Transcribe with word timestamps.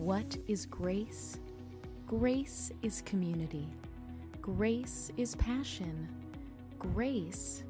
What 0.00 0.34
is 0.48 0.64
grace? 0.64 1.38
Grace 2.06 2.72
is 2.80 3.02
community. 3.02 3.68
Grace 4.40 5.12
is 5.18 5.34
passion. 5.34 6.08
Grace 6.78 7.64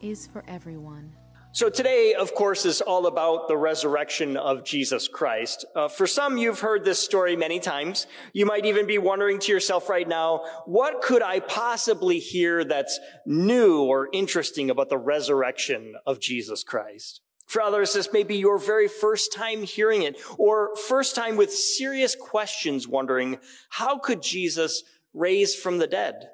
is 0.00 0.26
for 0.26 0.42
everyone. 0.48 1.12
So 1.52 1.70
today, 1.70 2.14
of 2.14 2.34
course, 2.34 2.66
is 2.66 2.80
all 2.80 3.06
about 3.06 3.46
the 3.46 3.56
resurrection 3.56 4.36
of 4.36 4.64
Jesus 4.64 5.06
Christ. 5.06 5.64
Uh, 5.76 5.86
for 5.86 6.08
some, 6.08 6.36
you've 6.36 6.58
heard 6.58 6.84
this 6.84 6.98
story 6.98 7.36
many 7.36 7.60
times. 7.60 8.08
You 8.32 8.44
might 8.44 8.66
even 8.66 8.84
be 8.84 8.98
wondering 8.98 9.38
to 9.38 9.52
yourself 9.52 9.88
right 9.88 10.08
now, 10.08 10.42
what 10.66 11.00
could 11.00 11.22
I 11.22 11.38
possibly 11.38 12.18
hear 12.18 12.64
that's 12.64 12.98
new 13.24 13.82
or 13.82 14.08
interesting 14.12 14.68
about 14.68 14.88
the 14.88 14.98
resurrection 14.98 15.94
of 16.06 16.18
Jesus 16.18 16.64
Christ? 16.64 17.20
For 17.52 17.60
others, 17.60 17.92
this 17.92 18.14
may 18.14 18.22
be 18.22 18.36
your 18.36 18.56
very 18.56 18.88
first 18.88 19.30
time 19.30 19.62
hearing 19.62 20.04
it, 20.04 20.18
or 20.38 20.74
first 20.74 21.14
time 21.14 21.36
with 21.36 21.52
serious 21.52 22.16
questions 22.16 22.88
wondering, 22.88 23.38
how 23.68 23.98
could 23.98 24.22
Jesus 24.22 24.82
raise 25.12 25.54
from 25.54 25.76
the 25.76 25.86
dead? 25.86 26.30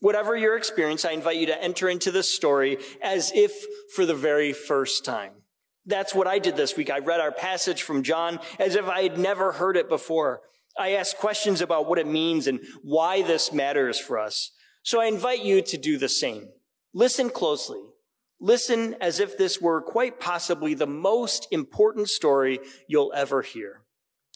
Whatever 0.00 0.36
your 0.36 0.56
experience, 0.56 1.04
I 1.04 1.12
invite 1.12 1.36
you 1.36 1.46
to 1.46 1.62
enter 1.62 1.88
into 1.88 2.10
this 2.10 2.34
story 2.34 2.78
as 3.00 3.30
if 3.32 3.52
for 3.94 4.04
the 4.04 4.16
very 4.16 4.52
first 4.52 5.04
time. 5.04 5.34
That's 5.84 6.16
what 6.16 6.26
I 6.26 6.40
did 6.40 6.56
this 6.56 6.76
week. 6.76 6.90
I 6.90 6.98
read 6.98 7.20
our 7.20 7.30
passage 7.30 7.82
from 7.82 8.02
John 8.02 8.40
as 8.58 8.74
if 8.74 8.86
I 8.86 9.02
had 9.02 9.18
never 9.18 9.52
heard 9.52 9.76
it 9.76 9.88
before. 9.88 10.40
I 10.76 10.94
asked 10.94 11.18
questions 11.18 11.60
about 11.60 11.88
what 11.88 12.00
it 12.00 12.08
means 12.08 12.48
and 12.48 12.58
why 12.82 13.22
this 13.22 13.52
matters 13.52 14.00
for 14.00 14.18
us. 14.18 14.50
So 14.82 15.00
I 15.00 15.04
invite 15.04 15.44
you 15.44 15.62
to 15.62 15.78
do 15.78 15.96
the 15.96 16.08
same. 16.08 16.48
Listen 16.92 17.30
closely. 17.30 17.78
Listen 18.40 18.94
as 19.00 19.18
if 19.18 19.38
this 19.38 19.60
were 19.60 19.80
quite 19.80 20.20
possibly 20.20 20.74
the 20.74 20.86
most 20.86 21.48
important 21.50 22.08
story 22.08 22.60
you'll 22.86 23.12
ever 23.14 23.42
hear. 23.42 23.82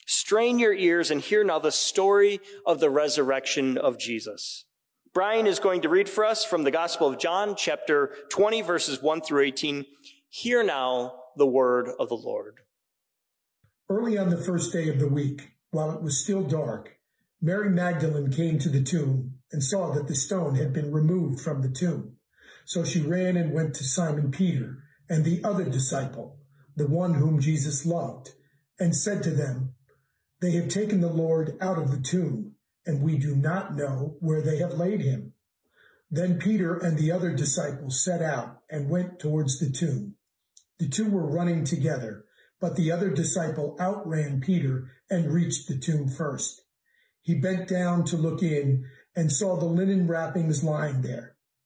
Strain 0.06 0.58
your 0.58 0.72
ears 0.72 1.11
and 1.11 1.20
hear 1.20 1.44
now 1.44 1.58
the 1.58 1.70
story 1.70 2.41
of 2.66 2.80
the 2.80 2.91
resurrection 2.91 3.77
of 3.77 3.98
Jesus. 3.98 4.64
Brian 5.12 5.47
is 5.47 5.58
going 5.58 5.83
to 5.83 5.88
read 5.88 6.08
for 6.08 6.25
us 6.25 6.44
from 6.44 6.62
the 6.62 6.70
Gospel 6.70 7.08
of 7.08 7.19
John, 7.19 7.55
chapter 7.56 8.14
20, 8.30 8.62
verses 8.62 9.02
1 9.02 9.20
through 9.20 9.44
18. 9.44 9.84
Hear 10.28 10.62
now 10.62 11.14
the 11.36 11.47
word 11.47 11.91
of 11.98 12.08
the 12.08 12.16
Lord. 12.16 12.60
Early 13.88 14.16
on 14.16 14.30
the 14.30 14.36
first 14.36 14.72
day 14.72 14.88
of 14.88 14.98
the 14.98 15.08
week, 15.08 15.50
while 15.72 15.91
it 15.91 16.03
was 16.03 16.22
still 16.22 16.44
dark, 16.44 16.97
Mary 17.42 17.70
Magdalene 17.70 18.30
came 18.30 18.58
to 18.60 18.69
the 18.69 18.82
tomb 18.82 19.34
and 19.53 19.62
saw 19.62 19.92
that 19.92 20.06
the 20.06 20.14
stone 20.14 20.55
had 20.55 20.72
been 20.72 20.92
removed 20.92 21.41
from 21.41 21.62
the 21.62 21.69
tomb. 21.69 22.16
So 22.70 22.84
she 22.84 23.00
ran 23.00 23.36
and 23.36 23.52
went 23.52 23.74
to 23.74 23.82
Simon 23.82 24.30
Peter 24.30 24.84
and 25.08 25.24
the 25.24 25.42
other 25.42 25.64
disciple, 25.64 26.38
the 26.76 26.86
one 26.86 27.14
whom 27.14 27.40
Jesus 27.40 27.84
loved, 27.84 28.30
and 28.78 28.94
said 28.94 29.24
to 29.24 29.32
them, 29.32 29.74
They 30.40 30.52
have 30.52 30.68
taken 30.68 31.00
the 31.00 31.12
Lord 31.12 31.58
out 31.60 31.78
of 31.78 31.91
the 31.91 32.00
tomb 32.00 32.54
and 32.86 33.02
we 33.02 33.18
do 33.18 33.34
not 33.34 33.74
know 33.74 34.14
where 34.20 34.41
they 34.41 34.58
have 34.58 34.74
laid 34.74 35.00
him. 35.00 35.32
Then 36.12 36.38
Peter 36.38 36.76
and 36.76 36.96
the 36.96 37.10
other 37.10 37.34
disciple 37.34 37.91
set 37.91 38.22
out 38.22 38.60
and 38.70 38.88
went 38.88 39.18
towards 39.18 39.58
the 39.58 39.72
tomb. 39.72 40.14
The 40.78 40.88
two 40.88 41.10
were 41.10 41.28
running 41.28 41.64
together, 41.64 42.24
but 42.60 42.76
the 42.76 42.92
other 42.92 43.10
disciple 43.10 43.76
outran 43.80 44.41
Peter 44.41 44.92
and 45.10 45.34
reached 45.34 45.66
the 45.66 45.76
tomb 45.76 46.08
first. 46.08 46.62
He 47.20 47.34
bent 47.34 47.66
down 47.66 48.04
to 48.04 48.16
look 48.16 48.44
in 48.44 48.84
and 49.16 49.32
saw 49.32 49.56
the 49.56 49.66
linen 49.66 50.06
wrappings 50.06 50.62
lying 50.62 51.02
there, 51.02 51.34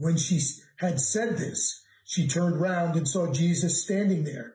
When 0.00 0.16
she 0.16 0.40
had 0.76 0.98
said 0.98 1.36
this, 1.36 1.84
she 2.06 2.26
turned 2.26 2.58
round 2.58 2.96
and 2.96 3.06
saw 3.06 3.30
Jesus 3.30 3.82
standing 3.82 4.24
there, 4.24 4.54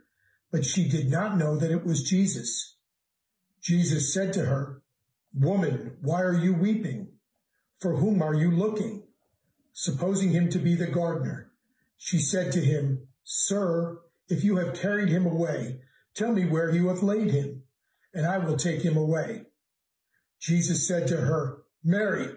but 0.51 0.65
she 0.65 0.89
did 0.89 1.07
not 1.07 1.37
know 1.37 1.55
that 1.55 1.69
it 1.69 1.85
was 1.85 2.01
Jesus. 2.01 2.77
Jesus 3.61 4.11
said 4.11 4.33
to 4.33 4.45
her, 4.45 4.81
Woman, 5.35 5.97
why 6.01 6.23
are 6.23 6.33
you 6.33 6.55
weeping? 6.55 7.09
For 7.79 7.97
whom 7.97 8.23
are 8.23 8.33
you 8.33 8.49
looking? 8.49 9.03
Supposing 9.71 10.31
him 10.31 10.49
to 10.49 10.57
be 10.57 10.73
the 10.73 10.87
gardener, 10.87 11.51
she 11.95 12.17
said 12.17 12.51
to 12.53 12.59
him, 12.59 13.07
Sir, 13.23 13.99
if 14.27 14.43
you 14.43 14.57
have 14.57 14.73
carried 14.73 15.09
him 15.09 15.27
away, 15.27 15.81
tell 16.15 16.31
me 16.31 16.45
where 16.45 16.71
you 16.71 16.87
have 16.87 17.03
laid 17.03 17.29
him, 17.29 17.61
and 18.15 18.25
I 18.25 18.39
will 18.39 18.57
take 18.57 18.81
him 18.81 18.97
away. 18.97 19.43
Jesus 20.39 20.87
said 20.87 21.07
to 21.09 21.17
her, 21.17 21.59
Mary. 21.83 22.35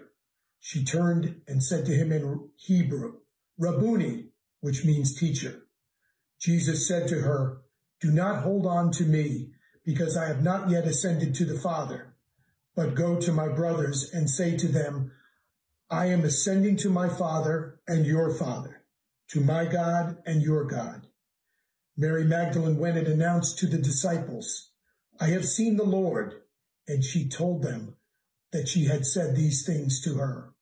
She 0.59 0.83
turned 0.83 1.41
and 1.47 1.63
said 1.63 1.85
to 1.85 1.95
him 1.95 2.11
in 2.11 2.49
Hebrew, 2.57 3.19
Rabboni, 3.57 4.29
which 4.61 4.85
means 4.85 5.15
teacher. 5.15 5.63
Jesus 6.39 6.87
said 6.87 7.07
to 7.09 7.21
her, 7.21 7.61
Do 8.01 8.11
not 8.11 8.43
hold 8.43 8.65
on 8.65 8.91
to 8.93 9.03
me, 9.03 9.51
because 9.85 10.15
I 10.15 10.27
have 10.27 10.43
not 10.43 10.69
yet 10.69 10.85
ascended 10.85 11.33
to 11.35 11.45
the 11.45 11.59
Father 11.59 12.09
but 12.79 12.95
go 12.95 13.19
to 13.19 13.33
my 13.33 13.49
brothers 13.49 14.09
and 14.13 14.29
say 14.29 14.55
to 14.55 14.69
them, 14.69 15.11
I 15.89 16.05
am 16.05 16.23
ascending 16.23 16.77
to 16.77 16.89
my 16.89 17.09
Father 17.09 17.81
and 17.85 18.05
your 18.05 18.33
Father, 18.33 18.83
to 19.31 19.41
my 19.41 19.65
God 19.65 20.15
and 20.25 20.41
your 20.41 20.63
God. 20.63 21.07
Mary 21.97 22.23
Magdalene 22.23 22.77
went 22.77 22.97
and 22.97 23.07
announced 23.07 23.59
to 23.59 23.67
the 23.67 23.77
disciples, 23.77 24.71
I 25.19 25.25
have 25.25 25.45
seen 25.45 25.75
the 25.75 25.83
Lord. 25.83 26.35
And 26.87 27.03
she 27.03 27.27
told 27.27 27.61
them 27.61 27.97
that 28.51 28.67
she 28.67 28.85
had 28.85 29.05
said 29.05 29.35
these 29.35 29.65
things 29.65 30.01
to 30.01 30.15
her. 30.15 30.53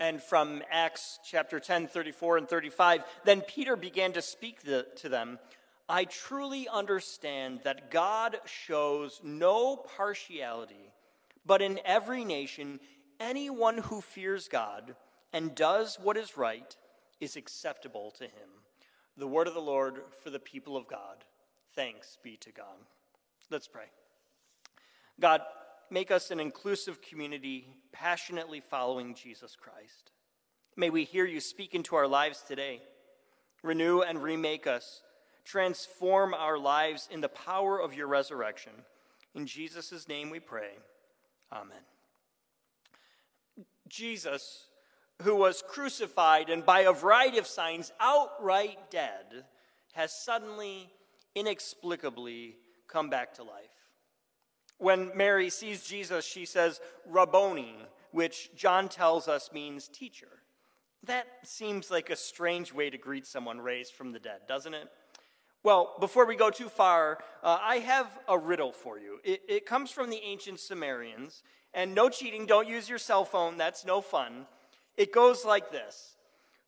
And 0.00 0.22
from 0.22 0.62
Acts 0.70 1.18
chapter 1.24 1.58
10, 1.58 1.88
34 1.88 2.38
and 2.38 2.48
35, 2.48 3.02
then 3.24 3.40
Peter 3.40 3.74
began 3.74 4.12
to 4.12 4.22
speak 4.22 4.60
to 4.62 5.08
them 5.08 5.38
I 5.88 6.04
truly 6.04 6.68
understand 6.68 7.60
that 7.64 7.90
God 7.90 8.36
shows 8.44 9.20
no 9.24 9.76
partiality, 9.76 10.92
but 11.46 11.62
in 11.62 11.80
every 11.82 12.24
nation, 12.24 12.78
anyone 13.18 13.78
who 13.78 14.02
fears 14.02 14.48
God 14.48 14.94
and 15.32 15.54
does 15.54 15.98
what 16.00 16.18
is 16.18 16.36
right 16.36 16.76
is 17.20 17.36
acceptable 17.36 18.10
to 18.18 18.24
him. 18.24 18.50
The 19.16 19.26
word 19.26 19.48
of 19.48 19.54
the 19.54 19.60
Lord 19.60 20.02
for 20.22 20.28
the 20.28 20.38
people 20.38 20.76
of 20.76 20.86
God. 20.86 21.24
Thanks 21.74 22.18
be 22.22 22.36
to 22.36 22.52
God. 22.52 22.76
Let's 23.50 23.66
pray. 23.66 23.86
God, 25.18 25.40
make 25.90 26.10
us 26.10 26.30
an 26.30 26.40
inclusive 26.40 27.00
community 27.02 27.68
passionately 27.92 28.60
following 28.60 29.14
Jesus 29.14 29.56
Christ. 29.56 30.10
May 30.76 30.90
we 30.90 31.04
hear 31.04 31.24
you 31.24 31.40
speak 31.40 31.74
into 31.74 31.96
our 31.96 32.06
lives 32.06 32.42
today. 32.46 32.82
Renew 33.62 34.00
and 34.00 34.22
remake 34.22 34.66
us 34.66 35.02
transform 35.48 36.34
our 36.34 36.58
lives 36.58 37.08
in 37.10 37.22
the 37.22 37.28
power 37.28 37.80
of 37.80 37.94
your 37.94 38.06
resurrection. 38.06 38.72
In 39.34 39.46
Jesus' 39.46 40.06
name 40.06 40.28
we 40.28 40.40
pray. 40.40 40.72
Amen. 41.50 41.78
Jesus, 43.88 44.66
who 45.22 45.34
was 45.34 45.64
crucified 45.66 46.50
and 46.50 46.66
by 46.66 46.80
a 46.80 46.92
variety 46.92 47.38
of 47.38 47.46
signs 47.46 47.92
outright 47.98 48.90
dead, 48.90 49.46
has 49.94 50.12
suddenly, 50.12 50.90
inexplicably 51.34 52.56
come 52.86 53.08
back 53.08 53.32
to 53.34 53.42
life. 53.42 53.77
When 54.78 55.10
Mary 55.14 55.50
sees 55.50 55.84
Jesus, 55.84 56.24
she 56.24 56.44
says, 56.44 56.80
Rabboni, 57.06 57.76
which 58.12 58.54
John 58.54 58.88
tells 58.88 59.28
us 59.28 59.50
means 59.52 59.88
teacher. 59.88 60.28
That 61.04 61.26
seems 61.44 61.90
like 61.90 62.10
a 62.10 62.16
strange 62.16 62.72
way 62.72 62.90
to 62.90 62.98
greet 62.98 63.26
someone 63.26 63.60
raised 63.60 63.92
from 63.92 64.12
the 64.12 64.18
dead, 64.18 64.40
doesn't 64.48 64.74
it? 64.74 64.88
Well, 65.62 65.96
before 66.00 66.26
we 66.26 66.36
go 66.36 66.50
too 66.50 66.68
far, 66.68 67.18
uh, 67.42 67.58
I 67.60 67.78
have 67.78 68.06
a 68.28 68.38
riddle 68.38 68.72
for 68.72 68.98
you. 68.98 69.18
It, 69.24 69.42
it 69.48 69.66
comes 69.66 69.90
from 69.90 70.10
the 70.10 70.20
ancient 70.22 70.60
Sumerians, 70.60 71.42
and 71.74 71.94
no 71.94 72.08
cheating, 72.08 72.46
don't 72.46 72.68
use 72.68 72.88
your 72.88 72.98
cell 72.98 73.24
phone, 73.24 73.56
that's 73.56 73.84
no 73.84 74.00
fun. 74.00 74.46
It 74.96 75.12
goes 75.12 75.44
like 75.44 75.70
this 75.72 76.16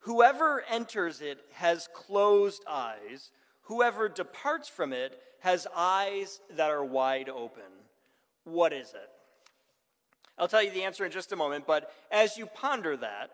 Whoever 0.00 0.64
enters 0.68 1.20
it 1.20 1.38
has 1.52 1.88
closed 1.94 2.64
eyes, 2.68 3.30
whoever 3.62 4.08
departs 4.08 4.68
from 4.68 4.92
it 4.92 5.20
has 5.40 5.66
eyes 5.74 6.40
that 6.50 6.70
are 6.70 6.84
wide 6.84 7.28
open. 7.28 7.62
What 8.44 8.72
is 8.72 8.90
it? 8.90 9.10
I'll 10.38 10.48
tell 10.48 10.62
you 10.62 10.70
the 10.70 10.84
answer 10.84 11.04
in 11.04 11.12
just 11.12 11.32
a 11.32 11.36
moment, 11.36 11.66
but 11.66 11.92
as 12.10 12.38
you 12.38 12.46
ponder 12.46 12.96
that, 12.96 13.30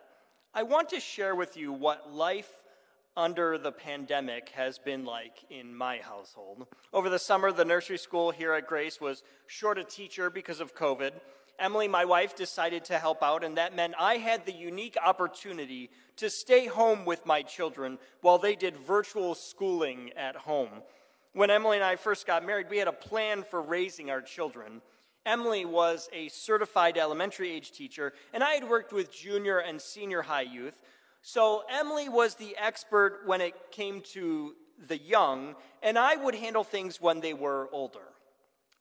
I 0.53 0.64
want 0.64 0.88
to 0.91 1.00
share 1.00 1.35
with 1.35 1.56
you 1.56 1.73
what 1.73 2.12
life 2.12 2.50
under 3.17 3.56
the 3.56 3.73
pandemic 3.73 4.50
has 4.50 4.79
been 4.79 5.05
like 5.05 5.44
in 5.49 5.75
my 5.75 5.99
household. 5.99 6.67
Over 6.93 7.08
the 7.08 7.19
summer, 7.19 7.50
the 7.53 7.64
nursery 7.64 7.99
school 7.99 8.31
here 8.31 8.53
at 8.53 8.67
Grace 8.67 9.00
was 9.00 9.23
short 9.47 9.79
a 9.79 9.85
teacher 9.85 10.29
because 10.29 10.61
of 10.61 10.75
COVID. 10.75 11.12
Emily, 11.58 11.88
my 11.88 12.05
wife, 12.05 12.37
decided 12.37 12.85
to 12.85 12.99
help 12.99 13.23
out, 13.23 13.43
and 13.43 13.56
that 13.56 13.75
meant 13.75 13.94
I 13.99 14.17
had 14.17 14.44
the 14.44 14.53
unique 14.53 14.97
opportunity 15.03 15.91
to 16.17 16.29
stay 16.29 16.67
home 16.67 17.06
with 17.06 17.25
my 17.25 17.43
children 17.43 17.99
while 18.20 18.38
they 18.38 18.55
did 18.55 18.76
virtual 18.76 19.35
schooling 19.35 20.11
at 20.17 20.37
home. 20.37 20.82
When 21.32 21.50
Emily 21.50 21.76
and 21.76 21.85
I 21.85 21.97
first 21.97 22.26
got 22.26 22.44
married, 22.44 22.67
we 22.69 22.79
had 22.79 22.88
a 22.88 22.93
plan 22.93 23.43
for 23.43 23.62
raising 23.62 24.11
our 24.11 24.20
children. 24.20 24.82
Emily 25.26 25.64
was 25.64 26.08
a 26.12 26.28
certified 26.28 26.96
elementary 26.96 27.50
age 27.50 27.73
teacher, 27.73 28.14
and 28.32 28.43
I 28.43 28.52
had 28.52 28.69
worked 28.69 28.93
with 28.93 29.12
junior 29.12 29.58
and 29.58 29.81
senior 29.81 30.23
high 30.23 30.43
youth. 30.43 30.81
So 31.20 31.64
Emily 31.69 32.08
was 32.08 32.37
the 32.37 32.56
expert 32.56 33.23
when 33.26 33.40
it 33.40 33.55
came 33.73 34.00
to 34.12 34.55
the 34.87 34.96
young, 34.96 35.56
and 35.82 35.99
I 35.99 36.17
would 36.17 36.37
handle 36.37 36.64
things 36.64 37.00
when 37.00 37.20
they 37.20 37.34
were 37.34 37.69
older. 37.73 38.06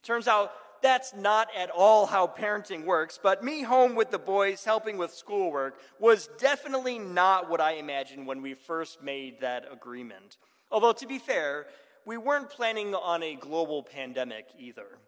Turns 0.04 0.28
out 0.28 0.52
that's 0.82 1.16
not 1.16 1.48
at 1.58 1.72
all 1.72 2.06
how 2.06 2.28
parenting 2.28 2.86
works, 2.86 3.20
but 3.22 3.44
me 3.44 3.64
home 3.64 3.96
with 3.96 4.12
the 4.12 4.20
boys 4.20 4.64
helping 4.64 5.00
with 5.00 5.12
schoolwork 5.12 5.80
was 6.00 6.30
definitely 6.38 7.00
not 7.00 7.50
what 7.50 7.60
I 7.60 7.74
imagined 7.74 8.28
when 8.28 8.44
we 8.44 8.54
first 8.54 9.02
made 9.02 9.40
that 9.42 9.66
agreement. 9.72 10.38
Although, 10.70 10.94
to 10.94 11.08
be 11.08 11.18
fair, 11.18 11.66
we 12.06 12.18
weren't 12.18 12.52
planning 12.52 12.94
on 12.94 13.24
a 13.24 13.34
global 13.34 13.82
pandemic 13.82 14.46
either. 14.60 15.00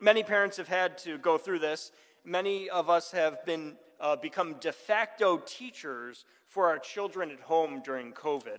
Many 0.00 0.22
parents 0.22 0.56
have 0.58 0.68
had 0.68 0.96
to 0.98 1.18
go 1.18 1.38
through 1.38 1.58
this. 1.58 1.90
Many 2.24 2.70
of 2.70 2.88
us 2.88 3.10
have 3.10 3.44
been 3.44 3.76
uh, 4.00 4.14
become 4.14 4.54
de 4.60 4.70
facto 4.70 5.38
teachers 5.44 6.24
for 6.46 6.68
our 6.68 6.78
children 6.78 7.30
at 7.30 7.40
home 7.40 7.82
during 7.84 8.12
COVID. 8.12 8.58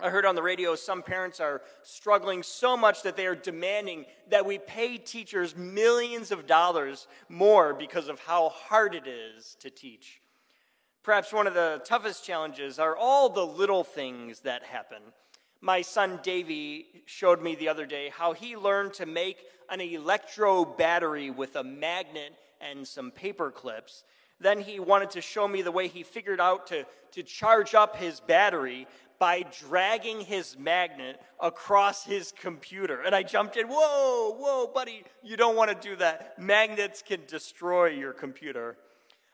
I 0.00 0.10
heard 0.10 0.24
on 0.24 0.36
the 0.36 0.42
radio 0.42 0.74
some 0.74 1.02
parents 1.02 1.40
are 1.40 1.60
struggling 1.82 2.42
so 2.42 2.76
much 2.76 3.02
that 3.02 3.16
they 3.16 3.26
are 3.26 3.34
demanding 3.34 4.06
that 4.30 4.46
we 4.46 4.58
pay 4.58 4.96
teachers 4.96 5.56
millions 5.56 6.30
of 6.30 6.46
dollars 6.46 7.08
more 7.28 7.74
because 7.74 8.08
of 8.08 8.20
how 8.20 8.50
hard 8.50 8.94
it 8.94 9.06
is 9.06 9.56
to 9.60 9.70
teach. 9.70 10.22
Perhaps 11.02 11.32
one 11.32 11.46
of 11.46 11.54
the 11.54 11.82
toughest 11.84 12.24
challenges 12.24 12.78
are 12.78 12.96
all 12.96 13.28
the 13.28 13.44
little 13.44 13.82
things 13.84 14.40
that 14.40 14.62
happen. 14.62 15.02
My 15.60 15.82
son 15.82 16.20
Davy 16.22 16.86
showed 17.06 17.42
me 17.42 17.54
the 17.54 17.68
other 17.68 17.86
day 17.86 18.12
how 18.16 18.32
he 18.32 18.56
learned 18.56 18.94
to 18.94 19.06
make 19.06 19.38
an 19.68 19.80
electro 19.80 20.64
battery 20.64 21.30
with 21.30 21.56
a 21.56 21.64
magnet 21.64 22.34
and 22.60 22.86
some 22.86 23.10
paper 23.10 23.50
clips. 23.50 24.04
Then 24.40 24.60
he 24.60 24.78
wanted 24.78 25.10
to 25.10 25.20
show 25.20 25.48
me 25.48 25.62
the 25.62 25.72
way 25.72 25.88
he 25.88 26.04
figured 26.04 26.40
out 26.40 26.68
to, 26.68 26.86
to 27.12 27.22
charge 27.22 27.74
up 27.74 27.96
his 27.96 28.20
battery 28.20 28.86
by 29.18 29.44
dragging 29.66 30.20
his 30.20 30.56
magnet 30.56 31.20
across 31.42 32.04
his 32.04 32.32
computer. 32.32 33.02
And 33.02 33.14
I 33.14 33.24
jumped 33.24 33.56
in, 33.56 33.66
whoa, 33.66 34.36
whoa, 34.38 34.68
buddy, 34.72 35.02
you 35.24 35.36
don't 35.36 35.56
want 35.56 35.70
to 35.70 35.88
do 35.88 35.96
that. 35.96 36.38
Magnets 36.38 37.02
can 37.02 37.22
destroy 37.26 37.88
your 37.88 38.12
computer. 38.12 38.76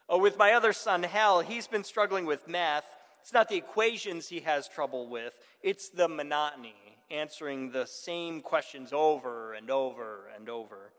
Oh, 0.09 0.19
with 0.19 0.39
my 0.39 0.53
other 0.53 0.73
son, 0.73 1.03
Hal, 1.03 1.41
he's 1.41 1.67
been 1.67 1.85
struggling 1.85 2.25
with 2.25 2.49
math. 2.49 2.85
It's 3.25 3.33
not 3.33 3.49
the 3.49 3.57
equations 3.57 4.29
he 4.29 4.41
has 4.41 4.69
trouble 4.69 5.09
with, 5.09 5.33
it's 5.63 5.89
the 5.89 6.09
monotony, 6.09 6.75
answering 7.11 7.71
the 7.71 7.87
same 7.87 8.43
questions 8.43 8.93
over 8.93 9.55
and 9.55 9.71
over 9.71 10.29
and 10.37 10.51
over. 10.51 10.93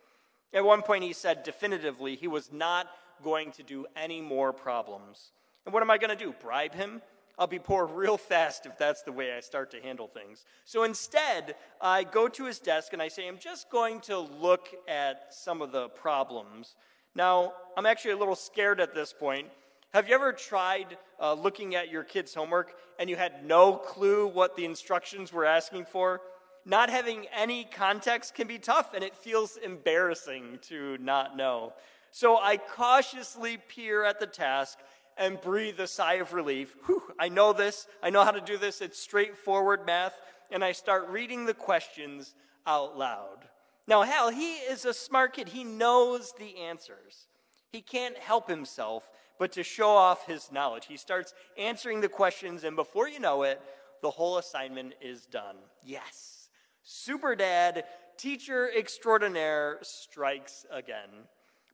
At 0.51 0.66
one 0.66 0.81
point, 0.81 1.04
he 1.04 1.13
said 1.13 1.44
definitively 1.44 2.16
he 2.16 2.27
was 2.27 2.51
not 2.51 2.88
going 3.24 3.51
to 3.51 3.62
do 3.62 3.86
any 3.95 4.22
more 4.22 4.54
problems. 4.54 5.33
And 5.68 5.74
what 5.74 5.83
am 5.83 5.92
I 5.92 6.00
going 6.00 6.18
to 6.18 6.25
do? 6.25 6.33
Bribe 6.42 6.74
him? 6.74 7.04
I'll 7.38 7.45
be 7.45 7.60
poor 7.60 7.86
real 7.86 8.18
fast 8.18 8.66
if 8.66 8.75
that's 8.75 9.04
the 9.04 9.12
way 9.12 9.31
I 9.31 9.39
start 9.39 9.69
to 9.72 9.80
handle 9.80 10.07
things. 10.07 10.45
So 10.63 10.81
instead, 10.81 11.54
I 11.80 12.06
go 12.06 12.27
to 12.27 12.45
his 12.45 12.57
desk 12.57 12.94
and 12.94 13.04
I 13.04 13.07
say, 13.07 13.27
I'm 13.27 13.38
just 13.38 13.69
going 13.69 14.00
to 14.01 14.18
look 14.18 14.69
at 14.88 15.27
some 15.30 15.62
of 15.62 15.72
the 15.72 15.89
problems. 15.89 16.74
Now, 17.13 17.54
I'm 17.77 17.86
actually 17.86 18.13
a 18.13 18.18
little 18.18 18.33
scared 18.33 18.81
at 18.81 18.95
this 18.95 19.13
point. 19.13 19.50
Have 19.95 20.09
you 20.09 20.15
ever 20.15 20.33
tried 20.33 20.97
uh, 21.21 21.36
looking 21.36 21.74
at 21.74 21.89
your 21.89 22.03
kid's 22.03 22.33
homework 22.33 22.74
and 23.00 23.09
you 23.09 23.15
had 23.15 23.45
no 23.45 23.77
clue 23.77 24.27
what 24.27 24.57
the 24.57 24.65
instructions 24.65 25.31
were 25.31 25.45
asking 25.45 25.86
for? 25.86 26.19
Not 26.65 26.89
having 26.89 27.27
any 27.33 27.63
context 27.63 28.36
can 28.36 28.45
be 28.45 28.59
tough 28.59 28.94
and 28.94 29.06
it 29.06 29.15
feels 29.15 29.56
embarrassing 29.56 30.59
to 30.63 30.97
not 30.97 31.38
know. 31.38 31.71
So 32.12 32.36
I 32.38 32.57
cautiously 32.57 33.56
peer 33.56 34.03
at 34.03 34.19
the 34.19 34.27
task 34.27 34.80
and 35.18 35.39
breathe 35.39 35.80
a 35.80 35.88
sigh 35.88 36.15
of 36.15 36.33
relief. 36.33 36.75
Whew, 36.88 37.01
I 37.18 37.30
know 37.30 37.53
this. 37.53 37.88
I 38.03 38.09
know 38.09 38.25
how 38.25 38.31
to 38.31 38.41
do 38.41 38.57
this. 38.57 38.81
It's 38.81 39.00
straightforward 39.00 39.86
math. 39.86 40.19
And 40.51 40.62
I 40.62 40.74
start 40.74 41.07
reading 41.07 41.45
the 41.45 41.53
questions 41.53 42.36
out 42.68 42.98
loud. 42.98 43.48
Now, 43.88 44.01
Hal, 44.03 44.31
he 44.31 44.56
is 44.56 44.83
a 44.83 44.94
smart 44.94 45.36
kid. 45.36 45.48
He 45.48 45.63
knows 45.63 46.33
the 46.38 46.57
answers. 46.57 47.27
He 47.71 47.80
can't 47.80 48.18
help 48.18 48.50
himself 48.50 49.09
but 49.40 49.52
to 49.54 49.64
show 49.64 49.90
off 49.90 50.26
his 50.28 50.52
knowledge. 50.52 50.86
He 50.86 50.98
starts 50.98 51.34
answering 51.58 52.02
the 52.02 52.10
questions, 52.10 52.64
and 52.64 52.76
before 52.76 53.08
you 53.08 53.20
know 53.20 53.44
it, 53.44 53.62
the 54.02 54.12
whole 54.12 54.38
assignment 54.38 54.94
is 55.02 55.26
done. 55.26 55.56
Yes, 55.84 56.50
Super 56.84 57.36
Dad, 57.36 57.86
teacher 58.18 58.70
extraordinaire, 58.76 59.80
strikes 59.82 60.66
again. 60.72 61.10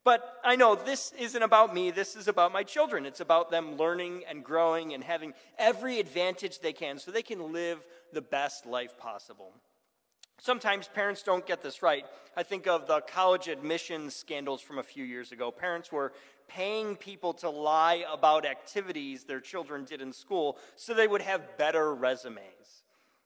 But 0.04 0.40
I 0.42 0.56
know 0.56 0.74
this 0.74 1.12
isn't 1.18 1.42
about 1.42 1.72
me, 1.72 1.92
this 1.92 2.16
is 2.16 2.26
about 2.26 2.52
my 2.52 2.64
children. 2.64 3.06
It's 3.06 3.20
about 3.20 3.50
them 3.50 3.76
learning 3.76 4.24
and 4.28 4.42
growing 4.42 4.94
and 4.94 5.04
having 5.04 5.32
every 5.58 6.00
advantage 6.00 6.58
they 6.58 6.72
can 6.72 6.98
so 6.98 7.10
they 7.10 7.22
can 7.22 7.52
live 7.52 7.86
the 8.12 8.22
best 8.22 8.66
life 8.66 8.98
possible. 8.98 9.52
Sometimes 10.40 10.88
parents 10.88 11.22
don't 11.22 11.46
get 11.46 11.62
this 11.62 11.82
right. 11.84 12.04
I 12.36 12.42
think 12.42 12.66
of 12.66 12.88
the 12.88 13.00
college 13.02 13.46
admissions 13.46 14.16
scandals 14.16 14.60
from 14.60 14.78
a 14.78 14.82
few 14.82 15.04
years 15.04 15.30
ago. 15.30 15.52
Parents 15.52 15.92
were 15.92 16.12
paying 16.54 16.96
people 16.96 17.32
to 17.34 17.48
lie 17.48 18.04
about 18.12 18.44
activities 18.44 19.24
their 19.24 19.40
children 19.40 19.84
did 19.84 20.00
in 20.00 20.12
school 20.12 20.58
so 20.76 20.94
they 20.94 21.08
would 21.08 21.22
have 21.22 21.56
better 21.56 21.94
resumes. 21.94 22.84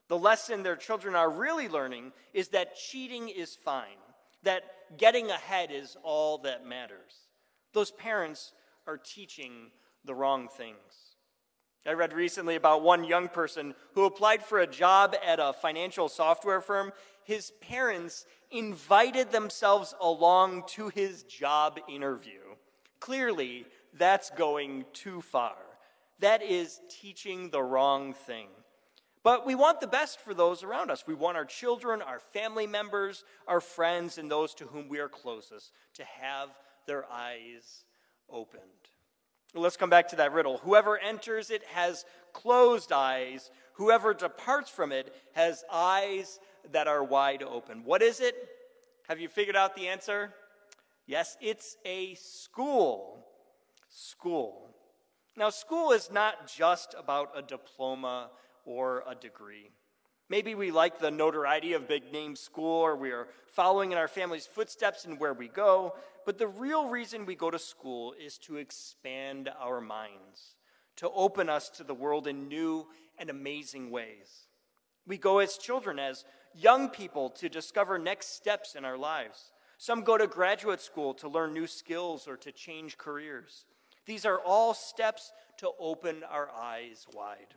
The 0.08 0.18
lesson 0.18 0.62
their 0.62 0.76
children 0.76 1.14
are 1.14 1.30
really 1.30 1.68
learning 1.68 2.12
is 2.32 2.48
that 2.48 2.76
cheating 2.76 3.28
is 3.28 3.56
fine 3.56 3.98
that 4.44 4.62
getting 4.96 5.30
ahead 5.30 5.70
is 5.72 5.96
all 6.02 6.38
that 6.38 6.66
matters. 6.66 7.28
Those 7.72 7.90
parents 7.90 8.52
are 8.86 8.96
teaching 8.96 9.70
the 10.04 10.14
wrong 10.14 10.48
things. 10.48 10.76
I 11.86 11.92
read 11.92 12.12
recently 12.12 12.56
about 12.56 12.82
one 12.82 13.04
young 13.04 13.28
person 13.28 13.74
who 13.94 14.04
applied 14.04 14.42
for 14.42 14.58
a 14.58 14.66
job 14.66 15.14
at 15.24 15.38
a 15.38 15.52
financial 15.52 16.08
software 16.08 16.60
firm. 16.60 16.92
His 17.24 17.52
parents 17.60 18.24
invited 18.50 19.30
themselves 19.30 19.94
along 20.00 20.64
to 20.68 20.88
his 20.88 21.22
job 21.24 21.78
interview. 21.88 22.45
Clearly, 23.00 23.66
that's 23.92 24.30
going 24.30 24.84
too 24.92 25.20
far. 25.20 25.56
That 26.20 26.42
is 26.42 26.80
teaching 26.88 27.50
the 27.50 27.62
wrong 27.62 28.14
thing. 28.14 28.48
But 29.22 29.44
we 29.44 29.54
want 29.56 29.80
the 29.80 29.88
best 29.88 30.20
for 30.20 30.34
those 30.34 30.62
around 30.62 30.90
us. 30.90 31.04
We 31.06 31.14
want 31.14 31.36
our 31.36 31.44
children, 31.44 32.00
our 32.00 32.20
family 32.20 32.66
members, 32.66 33.24
our 33.48 33.60
friends, 33.60 34.18
and 34.18 34.30
those 34.30 34.54
to 34.54 34.66
whom 34.66 34.88
we 34.88 35.00
are 35.00 35.08
closest 35.08 35.72
to 35.94 36.04
have 36.04 36.50
their 36.86 37.04
eyes 37.10 37.84
opened. 38.30 38.62
Let's 39.52 39.76
come 39.76 39.90
back 39.90 40.08
to 40.08 40.16
that 40.16 40.32
riddle. 40.32 40.58
Whoever 40.58 40.96
enters 40.98 41.50
it 41.50 41.64
has 41.64 42.04
closed 42.32 42.92
eyes. 42.92 43.50
Whoever 43.74 44.14
departs 44.14 44.70
from 44.70 44.92
it 44.92 45.14
has 45.32 45.64
eyes 45.72 46.38
that 46.70 46.86
are 46.86 47.02
wide 47.02 47.42
open. 47.42 47.82
What 47.84 48.02
is 48.02 48.20
it? 48.20 48.34
Have 49.08 49.18
you 49.18 49.28
figured 49.28 49.56
out 49.56 49.74
the 49.74 49.88
answer? 49.88 50.34
Yes, 51.06 51.36
it's 51.40 51.76
a 51.84 52.14
school. 52.14 53.24
School. 53.88 54.70
Now, 55.36 55.50
school 55.50 55.92
is 55.92 56.10
not 56.10 56.48
just 56.48 56.94
about 56.98 57.30
a 57.36 57.42
diploma 57.42 58.30
or 58.64 59.04
a 59.08 59.14
degree. 59.14 59.70
Maybe 60.28 60.56
we 60.56 60.72
like 60.72 60.98
the 60.98 61.10
notoriety 61.10 61.74
of 61.74 61.86
big 61.86 62.12
name 62.12 62.34
school 62.34 62.80
or 62.80 62.96
we 62.96 63.12
are 63.12 63.28
following 63.46 63.92
in 63.92 63.98
our 63.98 64.08
family's 64.08 64.46
footsteps 64.46 65.04
in 65.04 65.18
where 65.18 65.34
we 65.34 65.46
go, 65.46 65.94
but 66.24 66.36
the 66.36 66.48
real 66.48 66.88
reason 66.88 67.26
we 67.26 67.36
go 67.36 67.50
to 67.50 67.58
school 67.60 68.12
is 68.20 68.36
to 68.38 68.56
expand 68.56 69.48
our 69.60 69.80
minds, 69.80 70.56
to 70.96 71.08
open 71.10 71.48
us 71.48 71.68
to 71.70 71.84
the 71.84 71.94
world 71.94 72.26
in 72.26 72.48
new 72.48 72.86
and 73.18 73.30
amazing 73.30 73.90
ways. 73.90 74.48
We 75.06 75.16
go 75.16 75.38
as 75.38 75.58
children, 75.58 76.00
as 76.00 76.24
young 76.52 76.88
people, 76.88 77.30
to 77.30 77.48
discover 77.48 77.96
next 77.96 78.34
steps 78.34 78.74
in 78.74 78.84
our 78.84 78.98
lives. 78.98 79.52
Some 79.78 80.02
go 80.02 80.16
to 80.16 80.26
graduate 80.26 80.80
school 80.80 81.14
to 81.14 81.28
learn 81.28 81.52
new 81.52 81.66
skills 81.66 82.26
or 82.26 82.36
to 82.38 82.52
change 82.52 82.96
careers. 82.96 83.66
These 84.06 84.24
are 84.24 84.38
all 84.38 84.72
steps 84.72 85.32
to 85.58 85.70
open 85.78 86.22
our 86.30 86.48
eyes 86.50 87.06
wide. 87.12 87.54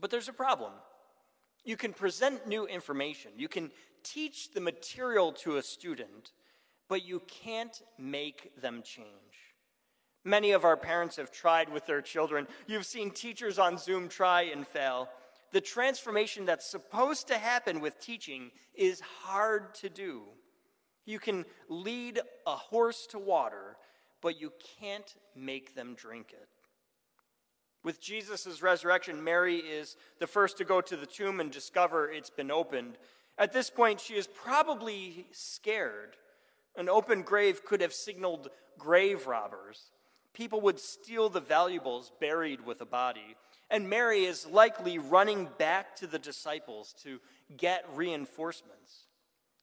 But 0.00 0.10
there's 0.10 0.28
a 0.28 0.32
problem. 0.32 0.72
You 1.64 1.76
can 1.76 1.92
present 1.92 2.46
new 2.46 2.66
information, 2.66 3.32
you 3.36 3.48
can 3.48 3.70
teach 4.02 4.50
the 4.50 4.60
material 4.60 5.32
to 5.32 5.58
a 5.58 5.62
student, 5.62 6.32
but 6.88 7.04
you 7.04 7.22
can't 7.28 7.80
make 7.98 8.60
them 8.60 8.82
change. 8.82 9.06
Many 10.24 10.52
of 10.52 10.64
our 10.64 10.76
parents 10.76 11.16
have 11.16 11.30
tried 11.30 11.68
with 11.68 11.86
their 11.86 12.02
children. 12.02 12.46
You've 12.66 12.86
seen 12.86 13.10
teachers 13.10 13.58
on 13.58 13.78
Zoom 13.78 14.08
try 14.08 14.42
and 14.42 14.66
fail. 14.66 15.08
The 15.52 15.60
transformation 15.60 16.46
that's 16.46 16.68
supposed 16.68 17.28
to 17.28 17.38
happen 17.38 17.80
with 17.80 18.00
teaching 18.00 18.50
is 18.74 19.00
hard 19.00 19.74
to 19.76 19.88
do. 19.88 20.22
You 21.04 21.18
can 21.18 21.44
lead 21.68 22.20
a 22.46 22.56
horse 22.56 23.06
to 23.08 23.18
water, 23.18 23.76
but 24.20 24.40
you 24.40 24.52
can't 24.80 25.14
make 25.34 25.74
them 25.74 25.94
drink 25.94 26.32
it. 26.32 26.48
With 27.84 28.00
Jesus' 28.00 28.62
resurrection, 28.62 29.22
Mary 29.24 29.56
is 29.56 29.96
the 30.20 30.26
first 30.26 30.56
to 30.58 30.64
go 30.64 30.80
to 30.80 30.96
the 30.96 31.06
tomb 31.06 31.40
and 31.40 31.50
discover 31.50 32.10
it's 32.10 32.30
been 32.30 32.50
opened. 32.50 32.96
At 33.38 33.52
this 33.52 33.70
point, 33.70 34.00
she 34.00 34.14
is 34.14 34.28
probably 34.28 35.26
scared. 35.32 36.16
An 36.76 36.88
open 36.88 37.22
grave 37.22 37.64
could 37.64 37.80
have 37.80 37.92
signaled 37.92 38.50
grave 38.78 39.26
robbers. 39.26 39.90
People 40.32 40.60
would 40.60 40.78
steal 40.78 41.28
the 41.28 41.40
valuables 41.40 42.12
buried 42.20 42.64
with 42.64 42.80
a 42.80 42.86
body. 42.86 43.36
And 43.68 43.90
Mary 43.90 44.24
is 44.24 44.46
likely 44.46 44.98
running 44.98 45.48
back 45.58 45.96
to 45.96 46.06
the 46.06 46.18
disciples 46.18 46.94
to 47.02 47.20
get 47.56 47.84
reinforcements. 47.94 49.06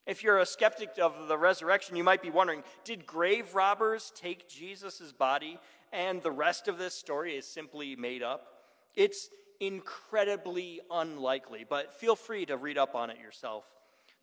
If 0.10 0.24
you're 0.24 0.40
a 0.40 0.46
skeptic 0.48 0.98
of 1.00 1.28
the 1.28 1.38
resurrection, 1.38 1.96
you 1.96 2.04
might 2.04 2.24
be 2.24 2.32
wondering 2.32 2.64
did 2.84 3.06
grave 3.06 3.54
robbers 3.54 4.12
take 4.16 4.50
Jesus' 4.50 5.12
body 5.12 5.60
and 5.94 6.24
the 6.24 6.32
rest 6.32 6.68
of 6.68 6.80
this 6.80 6.96
story 6.96 7.38
is 7.38 7.46
simply 7.46 7.96
made 7.96 8.24
up? 8.24 8.48
It's 8.96 9.30
incredibly 9.60 10.82
unlikely, 10.90 11.64
but 11.70 11.94
feel 11.94 12.16
free 12.16 12.48
to 12.48 12.58
read 12.58 12.80
up 12.80 12.96
on 12.96 13.12
it 13.12 13.20
yourself. 13.20 13.66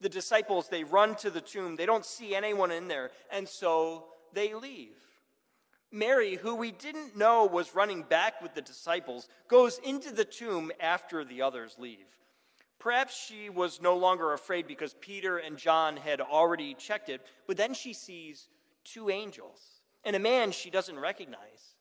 The 0.00 0.08
disciples, 0.08 0.68
they 0.68 0.82
run 0.82 1.14
to 1.16 1.30
the 1.30 1.40
tomb, 1.40 1.76
they 1.76 1.86
don't 1.86 2.04
see 2.04 2.34
anyone 2.34 2.72
in 2.72 2.88
there, 2.88 3.12
and 3.30 3.48
so 3.48 4.06
they 4.32 4.54
leave. 4.54 4.96
Mary, 5.92 6.34
who 6.34 6.56
we 6.56 6.72
didn't 6.72 7.16
know 7.16 7.46
was 7.46 7.76
running 7.76 8.02
back 8.02 8.42
with 8.42 8.56
the 8.56 8.60
disciples, 8.60 9.28
goes 9.46 9.78
into 9.84 10.10
the 10.10 10.24
tomb 10.24 10.72
after 10.80 11.24
the 11.24 11.42
others 11.42 11.76
leave. 11.78 12.08
Perhaps 12.78 13.16
she 13.16 13.48
was 13.48 13.80
no 13.80 13.96
longer 13.96 14.32
afraid 14.32 14.66
because 14.66 14.94
Peter 15.00 15.38
and 15.38 15.56
John 15.56 15.96
had 15.96 16.20
already 16.20 16.74
checked 16.74 17.08
it, 17.08 17.24
but 17.46 17.56
then 17.56 17.74
she 17.74 17.92
sees 17.92 18.48
two 18.84 19.10
angels 19.10 19.76
and 20.04 20.14
a 20.14 20.20
man 20.20 20.52
she 20.52 20.70
doesn't 20.70 20.98
recognize. 20.98 21.74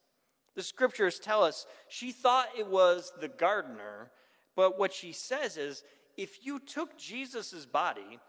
The 0.56 0.64
scriptures 0.64 1.20
tell 1.20 1.44
us 1.44 1.68
she 1.90 2.12
thought 2.12 2.48
it 2.58 2.68
was 2.68 3.14
the 3.22 3.28
gardener, 3.28 4.10
but 4.56 4.80
what 4.80 4.94
she 4.94 5.12
says 5.12 5.58
is 5.58 5.84
if 6.18 6.46
you 6.46 6.60
took 6.60 6.98
Jesus' 6.98 7.66
body, 7.66 8.20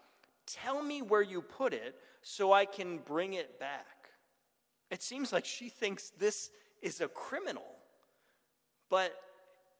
tell 0.45 0.83
me 0.83 1.01
where 1.01 1.21
you 1.21 1.41
put 1.41 1.73
it 1.73 1.95
so 2.21 2.51
I 2.51 2.65
can 2.65 2.99
bring 2.99 3.33
it 3.33 3.59
back. 3.59 4.09
It 4.91 5.01
seems 5.01 5.33
like 5.33 5.45
she 5.45 5.69
thinks 5.69 6.11
this 6.11 6.51
is 6.81 7.01
a 7.01 7.07
criminal, 7.07 7.65
but 8.89 9.15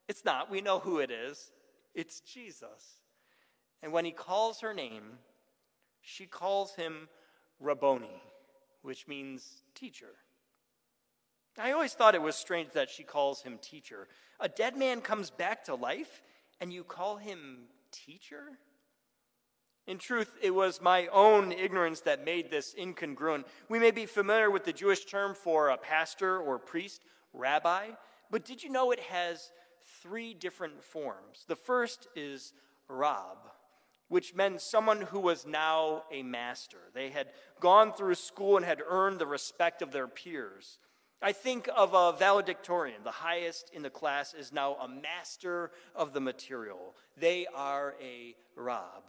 it's 0.08 0.25
not. 0.25 0.50
We 0.50 0.62
know 0.62 0.79
who 0.79 1.00
it 1.00 1.12
is. 1.12 1.51
It's 1.98 2.22
Jesus. 2.22 3.01
And 3.82 3.92
when 3.92 4.06
he 4.06 4.12
calls 4.12 4.62
her 4.62 4.74
name, 4.74 5.18
she 6.00 6.27
calls 6.27 6.75
him 6.75 7.10
Rabboni, 7.60 8.22
which 8.84 9.08
means 9.08 9.63
teacher. 9.74 10.13
I 11.58 11.72
always 11.72 11.94
thought 11.94 12.13
it 12.13 12.22
was 12.22 12.36
strange 12.36 12.70
that 12.74 12.92
she 12.92 13.01
calls 13.01 13.42
him 13.42 13.58
teacher. 13.60 14.08
A 14.39 14.48
dead 14.48 14.77
man 14.77 15.01
comes 15.01 15.32
back 15.32 15.63
to 15.66 15.74
life, 15.74 16.22
and 16.62 16.72
you 16.72 16.84
call 16.84 17.18
him 17.18 17.63
teacher? 17.92 18.44
In 19.88 19.98
truth, 19.98 20.36
it 20.39 20.54
was 20.54 20.80
my 20.80 21.08
own 21.08 21.51
ignorance 21.51 22.01
that 22.01 22.24
made 22.24 22.51
this 22.51 22.75
incongruent. 22.77 23.46
We 23.70 23.80
may 23.80 23.89
be 23.89 24.06
familiar 24.06 24.51
with 24.51 24.66
the 24.66 24.74
Jewish 24.74 25.06
term 25.06 25.34
for 25.34 25.70
a 25.70 25.77
pastor 25.77 26.38
or 26.38 26.60
priest, 26.60 27.01
rabbi, 27.34 27.88
but 28.30 28.46
did 28.46 28.62
you 28.62 28.70
know 28.70 28.92
it 28.92 29.00
has 29.00 29.51
three 30.01 30.34
different 30.34 30.84
forms. 30.84 31.46
The 31.48 31.56
first 31.56 32.08
is 32.15 32.53
Rab, 32.88 33.38
which 34.08 34.36
meant 34.36 34.62
someone 34.62 35.01
who 35.01 35.20
was 35.20 35.46
now 35.46 36.03
a 36.12 36.24
master. 36.24 36.77
They 36.94 37.10
had 37.10 37.27
gone 37.60 37.94
through 37.94 38.15
school 38.15 38.58
and 38.58 38.65
had 38.65 38.82
earned 38.88 39.20
the 39.20 39.27
respect 39.27 39.82
of 39.82 39.91
their 39.91 40.08
peers. 40.08 40.79
I 41.22 41.32
think 41.32 41.67
of 41.75 41.94
a 41.94 42.15
valedictorian, 42.17 43.03
the 43.03 43.12
highest 43.12 43.72
in 43.74 43.82
the 43.82 43.89
class, 43.89 44.34
is 44.34 44.53
now 44.53 44.75
a 44.75 44.88
master 44.88 45.72
of 45.96 46.13
the 46.13 46.22
material. 46.22 46.96
They 47.17 47.48
are 47.56 47.96
a 48.01 48.36
Rab. 48.56 49.03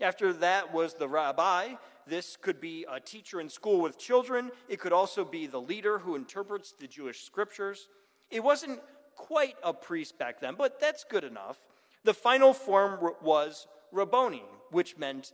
After 0.00 0.32
that 0.34 0.72
was 0.72 0.94
the 0.94 1.08
rabbi. 1.08 1.74
This 2.06 2.36
could 2.36 2.60
be 2.60 2.84
a 2.90 3.00
teacher 3.00 3.40
in 3.40 3.48
school 3.48 3.80
with 3.80 3.98
children. 3.98 4.50
It 4.68 4.80
could 4.80 4.92
also 4.92 5.24
be 5.24 5.46
the 5.46 5.60
leader 5.60 5.98
who 5.98 6.16
interprets 6.16 6.72
the 6.72 6.86
Jewish 6.86 7.22
scriptures. 7.22 7.88
It 8.30 8.42
wasn't 8.42 8.80
quite 9.16 9.56
a 9.62 9.72
priest 9.72 10.18
back 10.18 10.40
then, 10.40 10.54
but 10.56 10.80
that's 10.80 11.04
good 11.04 11.24
enough. 11.24 11.58
The 12.04 12.14
final 12.14 12.52
form 12.52 12.98
was 13.22 13.66
Rabboni, 13.92 14.44
which 14.70 14.98
meant 14.98 15.32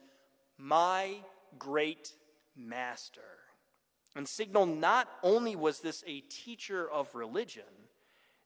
my 0.59 1.17
great 1.59 2.13
master. 2.57 3.21
And 4.17 4.27
signal 4.27 4.67
not 4.67 5.09
only 5.23 5.57
was 5.57 5.81
this 5.81 6.05
a 6.07 6.21
teacher 6.21 6.91
of 6.91 7.15
religion, 7.15 7.63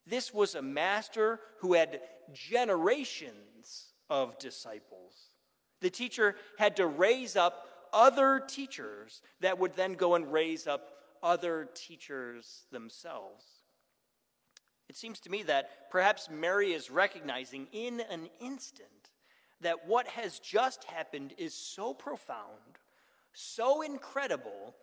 this 0.06 0.32
was 0.32 0.54
a 0.54 0.62
master 0.62 1.40
who 1.58 1.72
had 1.72 2.00
generations 2.32 3.92
of 4.10 4.38
disciples. 4.38 5.30
The 5.80 5.90
teacher 5.90 6.36
had 6.58 6.76
to 6.76 6.86
raise 6.86 7.36
up 7.36 7.66
other 7.92 8.42
teachers 8.46 9.22
that 9.40 9.58
would 9.58 9.74
then 9.74 9.94
go 9.94 10.14
and 10.14 10.32
raise 10.32 10.66
up 10.66 10.90
other 11.22 11.68
teachers 11.74 12.64
themselves. 12.70 13.44
It 14.88 14.96
seems 14.96 15.20
to 15.20 15.30
me 15.30 15.42
that 15.44 15.90
perhaps 15.90 16.28
Mary 16.30 16.72
is 16.72 16.90
recognizing 16.90 17.68
in 17.72 18.00
an 18.00 18.28
instant 18.40 18.88
that 19.60 19.86
what 19.86 20.06
has 20.08 20.38
just 20.38 20.84
happened 20.84 21.32
is 21.38 21.54
so 21.54 21.94
profound, 21.94 22.78
so 23.32 23.82
incredible, 23.82 24.74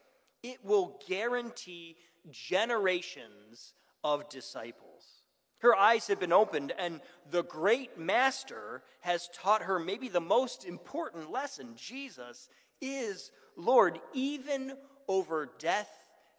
it 0.43 0.63
will 0.63 0.99
guarantee 1.07 1.97
generations 2.31 3.73
of 4.03 4.27
disciples. 4.29 5.23
Her 5.59 5.75
eyes 5.75 6.07
have 6.07 6.19
been 6.19 6.33
opened, 6.33 6.73
and 6.77 7.01
the 7.29 7.43
great 7.43 7.97
master 7.97 8.81
has 9.01 9.29
taught 9.33 9.61
her 9.61 9.77
maybe 9.77 10.09
the 10.09 10.19
most 10.19 10.65
important 10.65 11.31
lesson 11.31 11.75
Jesus 11.75 12.49
is 12.81 13.31
Lord, 13.55 13.99
even 14.13 14.75
over 15.07 15.49
death 15.59 15.91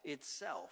itself. 0.03 0.71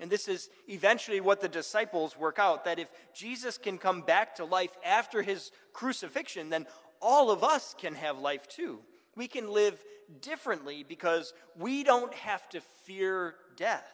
And 0.00 0.10
this 0.10 0.28
is 0.28 0.50
eventually 0.68 1.20
what 1.20 1.40
the 1.40 1.48
disciples 1.48 2.16
work 2.16 2.38
out 2.38 2.64
that 2.64 2.78
if 2.78 2.90
Jesus 3.14 3.58
can 3.58 3.78
come 3.78 4.00
back 4.00 4.34
to 4.36 4.44
life 4.44 4.76
after 4.84 5.22
his 5.22 5.52
crucifixion, 5.72 6.50
then 6.50 6.66
all 7.00 7.30
of 7.30 7.44
us 7.44 7.74
can 7.78 7.94
have 7.94 8.18
life 8.18 8.48
too. 8.48 8.80
We 9.14 9.28
can 9.28 9.48
live 9.50 9.82
differently 10.20 10.84
because 10.86 11.32
we 11.56 11.84
don't 11.84 12.12
have 12.14 12.48
to 12.50 12.60
fear 12.84 13.36
death. 13.56 13.88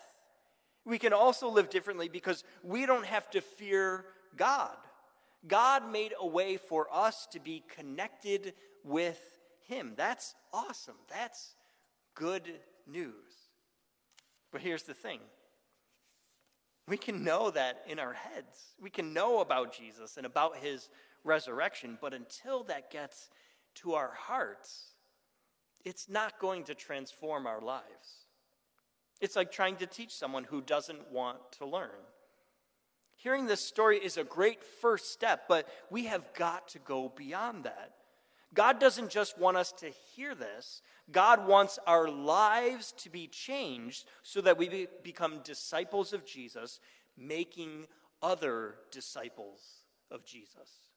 We 0.85 0.99
can 0.99 1.13
also 1.13 1.51
live 1.51 1.69
differently 1.69 2.09
because 2.09 2.45
we 2.63 2.87
don't 2.87 3.05
have 3.05 3.31
to 3.31 3.41
fear 3.41 4.07
God. 4.37 4.77
God 5.47 5.91
made 5.91 6.13
a 6.19 6.27
way 6.27 6.57
for 6.57 6.89
us 6.93 7.27
to 7.33 7.41
be 7.41 7.63
connected 7.75 8.55
with 8.85 9.21
Him. 9.67 9.93
That's 9.97 10.35
awesome. 10.53 10.97
That's 11.09 11.55
good 12.15 12.51
news. 12.87 13.13
But 14.53 14.63
here's 14.63 14.83
the 14.83 14.95
thing 14.95 15.21
we 16.91 16.97
can 16.97 17.23
know 17.23 17.53
that 17.53 17.85
in 17.87 18.01
our 18.01 18.13
heads. 18.13 18.75
We 18.83 18.91
can 18.91 19.15
know 19.15 19.41
about 19.41 19.73
Jesus 19.73 20.17
and 20.17 20.27
about 20.27 20.57
his 20.57 20.89
resurrection, 21.23 21.97
but 22.01 22.13
until 22.13 22.65
that 22.65 22.91
gets 22.91 23.31
to 23.77 23.95
our 23.95 24.11
hearts, 24.13 24.89
it's 25.85 26.09
not 26.09 26.41
going 26.41 26.65
to 26.65 26.75
transform 26.75 27.47
our 27.47 27.61
lives. 27.61 28.27
It's 29.21 29.37
like 29.37 29.53
trying 29.53 29.77
to 29.77 29.87
teach 29.87 30.13
someone 30.13 30.43
who 30.43 30.61
doesn't 30.61 31.13
want 31.13 31.39
to 31.59 31.65
learn. 31.65 31.91
Hearing 33.15 33.47
this 33.47 33.65
story 33.65 33.99
is 33.99 34.17
a 34.17 34.25
great 34.25 34.65
first 34.65 35.13
step, 35.13 35.45
but 35.47 35.69
we 35.91 36.07
have 36.07 36.35
got 36.35 36.67
to 36.71 36.81
go 36.81 37.13
beyond 37.17 37.65
that. 37.65 37.93
God 38.55 38.81
doesn't 38.81 39.11
just 39.11 39.39
want 39.39 39.57
us 39.57 39.73
to 39.79 39.91
hear 40.15 40.35
this, 40.35 40.83
God 41.11 41.47
wants 41.47 41.79
our 41.87 42.09
lives 42.09 42.93
to 42.99 43.11
be 43.11 43.27
changed 43.27 44.07
so 44.23 44.41
that 44.41 44.59
we 44.59 44.69
be, 44.69 44.87
become 45.03 45.41
disciples 45.45 46.13
of 46.13 46.25
Jesus, 46.25 46.81
making 47.17 47.87
other 48.23 48.77
disciples 48.91 49.83
of 50.11 50.25
Jesus. 50.25 50.91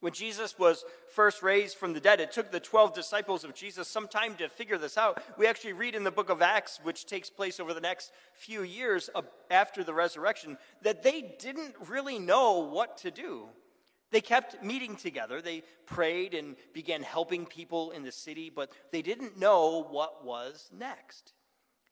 When 0.00 0.12
Jesus 0.12 0.58
was 0.58 0.84
first 1.14 1.42
raised 1.42 1.78
from 1.78 1.94
the 1.94 2.00
dead, 2.00 2.20
it 2.20 2.30
took 2.30 2.50
the 2.50 2.60
12 2.60 2.94
disciples 2.94 3.42
of 3.42 3.54
Jesus 3.54 3.88
some 3.88 4.06
time 4.06 4.34
to 4.34 4.50
figure 4.50 4.76
this 4.76 4.98
out. 4.98 5.22
We 5.38 5.46
actually 5.46 5.72
read 5.72 5.94
in 5.94 6.04
the 6.04 6.10
book 6.10 6.28
of 6.28 6.42
Acts, 6.42 6.78
which 6.82 7.06
takes 7.06 7.30
place 7.30 7.58
over 7.58 7.72
the 7.72 7.80
next 7.80 8.12
few 8.34 8.62
years 8.62 9.08
after 9.50 9.82
the 9.82 9.94
resurrection, 9.94 10.58
that 10.82 11.02
they 11.02 11.34
didn't 11.38 11.74
really 11.88 12.18
know 12.18 12.58
what 12.58 12.98
to 12.98 13.10
do. 13.10 13.46
They 14.10 14.20
kept 14.20 14.62
meeting 14.62 14.96
together. 14.96 15.42
They 15.42 15.62
prayed 15.86 16.34
and 16.34 16.56
began 16.72 17.02
helping 17.02 17.46
people 17.46 17.90
in 17.90 18.02
the 18.02 18.12
city, 18.12 18.50
but 18.54 18.70
they 18.92 19.02
didn't 19.02 19.38
know 19.38 19.82
what 19.90 20.24
was 20.24 20.68
next. 20.72 21.32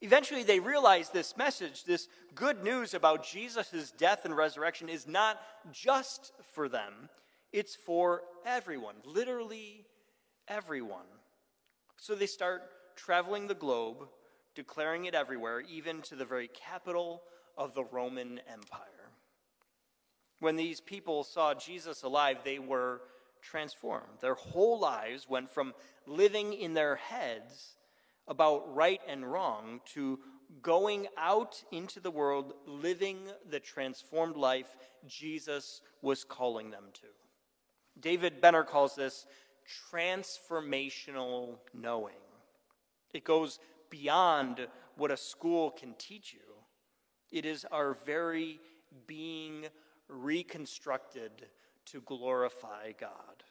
Eventually, 0.01 0.43
they 0.43 0.59
realized 0.59 1.13
this 1.13 1.37
message, 1.37 1.83
this 1.85 2.07
good 2.35 2.63
news 2.63 2.93
about 2.93 3.25
Jesus' 3.25 3.91
death 3.97 4.25
and 4.25 4.35
resurrection, 4.35 4.89
is 4.89 5.07
not 5.07 5.39
just 5.71 6.33
for 6.53 6.67
them 6.67 7.09
it's 7.53 7.75
for 7.75 8.23
everyone, 8.45 8.95
literally 9.05 9.85
everyone. 10.47 11.05
So 11.97 12.15
they 12.15 12.25
start 12.25 12.63
traveling 12.95 13.47
the 13.47 13.53
globe, 13.53 14.09
declaring 14.55 15.05
it 15.05 15.13
everywhere, 15.13 15.61
even 15.61 16.01
to 16.01 16.15
the 16.15 16.25
very 16.25 16.49
capital 16.49 17.21
of 17.55 17.75
the 17.75 17.83
Roman 17.83 18.41
Empire. 18.51 19.02
When 20.43 20.57
these 20.57 20.81
people 20.81 21.23
saw 21.23 21.53
Jesus 21.53 22.03
alive, 22.03 22.39
they 22.43 22.59
were 22.59 22.99
transformed. 23.41 24.19
Their 24.19 24.33
whole 24.33 24.77
lives 24.77 25.29
went 25.29 25.49
from 25.49 25.73
living 26.05 26.51
in 26.51 26.73
their 26.73 26.97
heads 26.97 27.77
about 28.27 28.75
right 28.75 28.99
and 29.07 29.31
wrong 29.31 29.79
to 29.93 30.19
going 30.61 31.07
out 31.17 31.63
into 31.71 32.01
the 32.01 32.11
world, 32.11 32.55
living 32.67 33.19
the 33.49 33.61
transformed 33.61 34.35
life 34.35 34.75
Jesus 35.07 35.79
was 36.01 36.25
calling 36.25 36.71
them 36.71 36.87
to. 36.91 37.07
David 38.01 38.41
Benner 38.41 38.65
calls 38.65 38.95
this 38.95 39.25
transformational 39.93 41.55
knowing. 41.73 42.19
It 43.13 43.23
goes 43.23 43.59
beyond 43.89 44.67
what 44.97 45.09
a 45.09 45.15
school 45.15 45.71
can 45.71 45.95
teach 45.97 46.33
you, 46.33 46.41
it 47.31 47.45
is 47.45 47.65
our 47.71 47.93
very 48.05 48.59
being 49.07 49.67
reconstructed 50.07 51.31
to 51.85 52.01
glorify 52.01 52.91
God. 52.99 53.43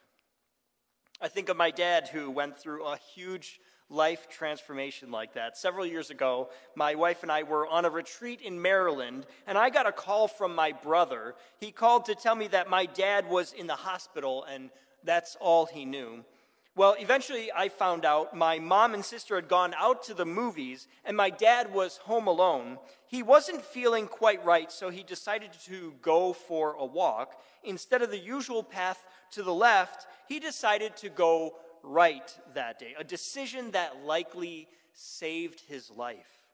I 1.21 1.29
think 1.29 1.49
of 1.49 1.57
my 1.57 1.71
dad 1.71 2.09
who 2.09 2.31
went 2.31 2.59
through 2.59 2.85
a 2.85 2.99
huge 3.15 3.61
life 3.89 4.29
transformation 4.29 5.11
like 5.11 5.35
that. 5.35 5.57
Several 5.57 5.87
years 5.87 6.11
ago, 6.11 6.49
my 6.75 6.95
wife 6.95 7.23
and 7.23 7.31
I 7.31 7.43
were 7.43 7.67
on 7.67 7.85
a 7.85 7.91
retreat 7.91 8.41
in 8.41 8.61
Maryland, 8.61 9.27
and 9.47 9.57
I 9.57 9.71
got 9.71 9.87
a 9.87 9.93
call 9.93 10.27
from 10.27 10.55
my 10.55 10.73
brother. 10.73 11.35
He 11.61 11.71
called 11.71 12.07
to 12.07 12.15
tell 12.15 12.35
me 12.35 12.49
that 12.49 12.71
my 12.71 12.87
dad 12.87 13.29
was 13.29 13.53
in 13.53 13.67
the 13.67 13.77
hospital, 13.77 14.45
and 14.45 14.71
that's 15.05 15.37
all 15.41 15.67
he 15.67 15.85
knew. 15.85 16.25
Well, 16.75 16.97
eventually 16.99 17.51
I 17.55 17.69
found 17.69 18.07
out 18.07 18.35
my 18.35 18.59
mom 18.59 18.95
and 18.95 19.05
sister 19.05 19.35
had 19.37 19.47
gone 19.49 19.75
out 19.77 20.05
to 20.05 20.15
the 20.15 20.25
movies, 20.25 20.89
and 21.05 21.15
my 21.15 21.29
dad 21.29 21.73
was 21.73 21.99
home 21.99 22.27
alone. 22.27 22.79
He 23.07 23.23
wasn't 23.23 23.63
feeling 23.63 24.07
quite 24.07 24.43
right, 24.43 24.73
so 24.73 24.89
he 24.89 25.03
decided 25.03 25.51
to 25.67 25.93
go 26.01 26.33
for 26.33 26.73
a 26.73 26.85
walk. 26.87 27.39
Instead 27.63 28.01
of 28.01 28.11
the 28.11 28.19
usual 28.19 28.63
path 28.63 29.05
to 29.33 29.43
the 29.43 29.53
left, 29.53 30.07
he 30.29 30.41
decided 30.41 30.97
to 30.97 31.11
go 31.11 31.57
right 31.83 32.39
that 32.55 32.79
day, 32.79 32.95
a 32.99 33.05
decision 33.05 33.73
that 33.73 34.05
likely 34.05 34.67
saved 34.95 35.61
his 35.69 35.91
life. 35.91 36.47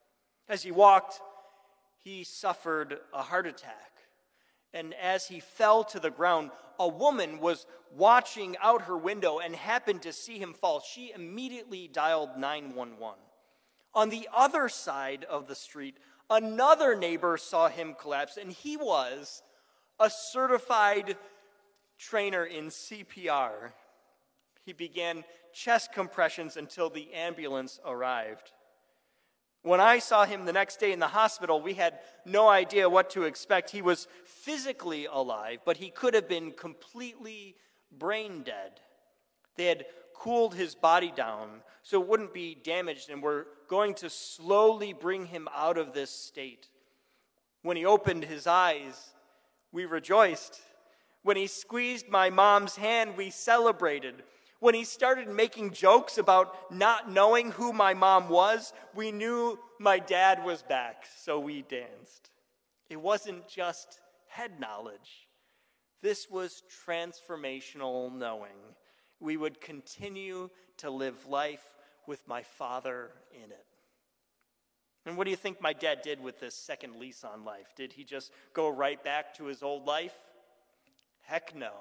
As 0.48 0.62
he 0.64 0.72
walked, 0.72 1.20
he 2.02 2.24
suffered 2.24 2.98
a 3.12 3.22
heart 3.22 3.46
attack. 3.46 3.92
And 4.74 4.94
as 4.94 5.28
he 5.28 5.40
fell 5.40 5.84
to 5.84 6.00
the 6.00 6.10
ground, 6.10 6.50
a 6.78 6.88
woman 6.88 7.40
was 7.40 7.66
watching 7.94 8.56
out 8.62 8.82
her 8.82 8.96
window 8.96 9.38
and 9.38 9.54
happened 9.56 10.02
to 10.02 10.12
see 10.12 10.38
him 10.38 10.52
fall. 10.52 10.80
She 10.80 11.12
immediately 11.14 11.88
dialed 11.88 12.36
911. 12.36 13.18
On 13.94 14.10
the 14.10 14.28
other 14.34 14.68
side 14.68 15.24
of 15.24 15.48
the 15.48 15.54
street, 15.54 15.96
another 16.30 16.94
neighbor 16.94 17.36
saw 17.36 17.68
him 17.68 17.94
collapse, 17.98 18.36
and 18.36 18.52
he 18.52 18.76
was 18.76 19.42
a 19.98 20.10
certified 20.10 21.16
trainer 21.98 22.44
in 22.44 22.66
CPR. 22.66 23.72
He 24.64 24.72
began 24.72 25.24
chest 25.52 25.92
compressions 25.92 26.56
until 26.56 26.90
the 26.90 27.12
ambulance 27.14 27.80
arrived. 27.84 28.52
When 29.62 29.80
I 29.80 29.98
saw 29.98 30.24
him 30.24 30.44
the 30.44 30.52
next 30.52 30.78
day 30.78 30.92
in 30.92 31.00
the 31.00 31.08
hospital, 31.08 31.60
we 31.60 31.74
had 31.74 31.98
no 32.24 32.48
idea 32.48 32.88
what 32.88 33.10
to 33.10 33.24
expect. 33.24 33.70
He 33.70 33.82
was 33.82 34.08
physically 34.24 35.06
alive, 35.06 35.60
but 35.64 35.76
he 35.76 35.90
could 35.90 36.14
have 36.14 36.28
been 36.28 36.52
completely 36.52 37.56
brain 37.90 38.42
dead. 38.42 38.80
They 39.56 39.66
had 39.66 39.86
cooled 40.14 40.54
his 40.54 40.74
body 40.74 41.12
down 41.14 41.62
so 41.82 42.02
it 42.02 42.06
wouldn't 42.06 42.34
be 42.34 42.54
damaged, 42.54 43.08
and 43.08 43.22
were 43.22 43.46
going 43.66 43.94
to 43.94 44.10
slowly 44.10 44.92
bring 44.92 45.24
him 45.24 45.48
out 45.56 45.78
of 45.78 45.94
this 45.94 46.10
state. 46.10 46.68
When 47.62 47.78
he 47.78 47.86
opened 47.86 48.24
his 48.24 48.46
eyes, 48.46 49.14
we 49.72 49.86
rejoiced. 49.86 50.60
When 51.22 51.38
he 51.38 51.46
squeezed 51.46 52.08
my 52.08 52.28
mom's 52.28 52.76
hand, 52.76 53.16
we 53.16 53.30
celebrated. 53.30 54.22
When 54.60 54.74
he 54.74 54.84
started 54.84 55.28
making 55.28 55.72
jokes 55.72 56.18
about 56.18 56.72
not 56.72 57.10
knowing 57.10 57.52
who 57.52 57.72
my 57.72 57.94
mom 57.94 58.28
was, 58.28 58.72
we 58.94 59.12
knew 59.12 59.58
my 59.78 59.98
dad 59.98 60.44
was 60.44 60.62
back, 60.62 61.04
so 61.18 61.38
we 61.38 61.62
danced. 61.62 62.30
It 62.90 63.00
wasn't 63.00 63.46
just 63.48 64.00
head 64.26 64.58
knowledge, 64.58 65.28
this 66.02 66.30
was 66.30 66.62
transformational 66.86 68.14
knowing. 68.14 68.76
We 69.20 69.36
would 69.36 69.60
continue 69.60 70.50
to 70.78 70.90
live 70.90 71.26
life 71.26 71.64
with 72.06 72.26
my 72.28 72.42
father 72.42 73.10
in 73.32 73.50
it. 73.50 73.66
And 75.06 75.16
what 75.16 75.24
do 75.24 75.30
you 75.30 75.36
think 75.36 75.60
my 75.60 75.72
dad 75.72 76.02
did 76.02 76.20
with 76.20 76.38
this 76.38 76.54
second 76.54 76.96
lease 76.96 77.24
on 77.24 77.44
life? 77.44 77.72
Did 77.76 77.92
he 77.92 78.04
just 78.04 78.30
go 78.52 78.68
right 78.68 79.02
back 79.02 79.34
to 79.36 79.46
his 79.46 79.62
old 79.62 79.86
life? 79.86 80.14
Heck 81.22 81.54
no. 81.54 81.72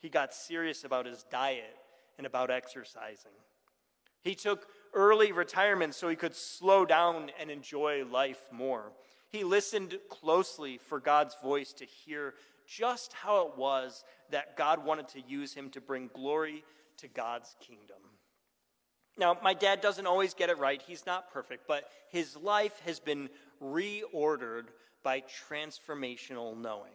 He 0.00 0.08
got 0.08 0.34
serious 0.34 0.84
about 0.84 1.06
his 1.06 1.24
diet 1.30 1.76
and 2.16 2.26
about 2.26 2.50
exercising. 2.50 3.32
He 4.22 4.34
took 4.34 4.66
early 4.94 5.32
retirement 5.32 5.94
so 5.94 6.08
he 6.08 6.16
could 6.16 6.34
slow 6.34 6.84
down 6.84 7.30
and 7.40 7.50
enjoy 7.50 8.04
life 8.04 8.40
more. 8.52 8.92
He 9.28 9.44
listened 9.44 9.98
closely 10.08 10.78
for 10.78 11.00
God's 11.00 11.36
voice 11.42 11.72
to 11.74 11.84
hear 11.84 12.34
just 12.66 13.12
how 13.12 13.46
it 13.46 13.56
was 13.56 14.04
that 14.30 14.56
God 14.56 14.84
wanted 14.84 15.08
to 15.08 15.20
use 15.20 15.54
him 15.54 15.70
to 15.70 15.80
bring 15.80 16.10
glory 16.14 16.64
to 16.98 17.08
God's 17.08 17.54
kingdom. 17.60 17.96
Now, 19.16 19.36
my 19.42 19.54
dad 19.54 19.80
doesn't 19.80 20.06
always 20.06 20.34
get 20.34 20.50
it 20.50 20.58
right. 20.58 20.80
He's 20.80 21.06
not 21.06 21.32
perfect, 21.32 21.66
but 21.66 21.90
his 22.10 22.36
life 22.36 22.80
has 22.86 23.00
been 23.00 23.28
reordered 23.62 24.66
by 25.02 25.22
transformational 25.50 26.56
knowing. 26.56 26.92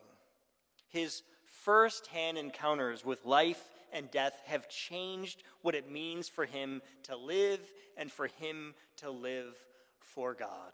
His 0.89 1.23
firsthand 1.63 2.37
encounters 2.37 3.05
with 3.05 3.25
life 3.25 3.69
and 3.91 4.09
death 4.11 4.33
have 4.45 4.67
changed 4.69 5.43
what 5.61 5.75
it 5.75 5.91
means 5.91 6.27
for 6.27 6.45
him 6.45 6.81
to 7.03 7.15
live 7.15 7.61
and 7.97 8.11
for 8.11 8.27
him 8.27 8.73
to 8.97 9.09
live 9.09 9.55
for 9.99 10.33
God. 10.33 10.73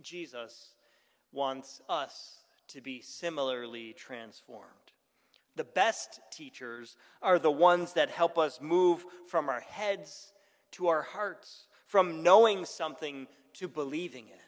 Jesus 0.00 0.70
wants 1.32 1.80
us 1.88 2.38
to 2.68 2.80
be 2.80 3.00
similarly 3.00 3.92
transformed. 3.92 4.70
The 5.56 5.64
best 5.64 6.20
teachers 6.30 6.96
are 7.22 7.38
the 7.38 7.50
ones 7.50 7.94
that 7.94 8.10
help 8.10 8.38
us 8.38 8.60
move 8.60 9.04
from 9.26 9.48
our 9.48 9.60
heads 9.60 10.32
to 10.72 10.88
our 10.88 11.02
hearts, 11.02 11.66
from 11.86 12.22
knowing 12.22 12.64
something 12.64 13.26
to 13.54 13.68
believing 13.68 14.26
it. 14.28 14.45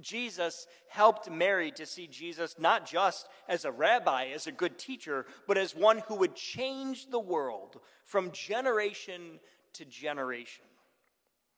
Jesus 0.00 0.66
helped 0.88 1.30
Mary 1.30 1.70
to 1.72 1.86
see 1.86 2.06
Jesus 2.06 2.56
not 2.58 2.86
just 2.86 3.28
as 3.48 3.64
a 3.64 3.72
rabbi, 3.72 4.26
as 4.34 4.46
a 4.46 4.52
good 4.52 4.78
teacher, 4.78 5.26
but 5.46 5.56
as 5.56 5.74
one 5.74 5.98
who 6.08 6.16
would 6.16 6.34
change 6.34 7.10
the 7.10 7.20
world 7.20 7.80
from 8.04 8.32
generation 8.32 9.38
to 9.74 9.84
generation. 9.84 10.64